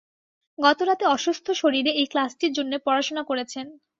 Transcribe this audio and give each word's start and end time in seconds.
গত 0.59 0.79
রাতে 0.81 1.05
অসুস্থ 1.07 1.45
শরীরে 1.61 1.91
এই 1.93 2.07
ক্লাসটির 2.11 2.51
জন্যে 2.53 2.77
পড়াশোনা 2.85 3.23
করেছেন। 3.29 3.65